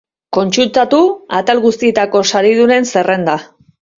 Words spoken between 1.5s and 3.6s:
guztietako saridunen zerrenda.